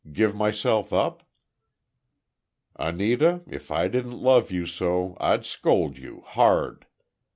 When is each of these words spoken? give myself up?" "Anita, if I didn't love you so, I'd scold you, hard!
give 0.11 0.33
myself 0.35 0.91
up?" 0.91 1.21
"Anita, 2.75 3.43
if 3.47 3.69
I 3.69 3.87
didn't 3.87 4.19
love 4.19 4.49
you 4.49 4.65
so, 4.65 5.15
I'd 5.19 5.45
scold 5.45 5.99
you, 5.99 6.21
hard! 6.25 6.87